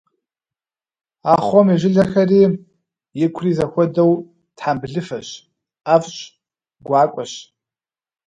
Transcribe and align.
Ахъом 1.33 1.67
и 1.73 1.75
жылэхэри 1.81 2.41
икури 3.23 3.51
зэхуэдэу 3.57 4.11
тхьэмбылыфэщ, 4.55 5.27
ӏэфӏщ, 5.85 6.17
гуакӏуэщ. 6.85 7.31